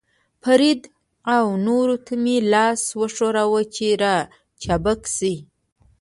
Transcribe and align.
فرید 0.43 0.81
او 1.35 1.45
نورو 1.67 1.95
ته 2.05 2.13
مې 2.23 2.37
لاس 2.53 2.81
وښوراوه، 2.99 3.61
چې 3.75 3.87
را 4.01 4.15
چابک 4.63 5.01
شي. 5.15 5.35